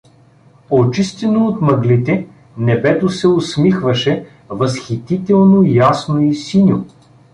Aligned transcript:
Очистено 0.69 1.47
от 1.47 1.61
мъглите, 1.61 2.27
небето 2.57 3.09
се 3.09 3.27
усмихваше, 3.27 4.25
възхитително 4.49 5.63
ясно 5.63 6.21
и 6.21 6.33
синьо. 6.35 6.85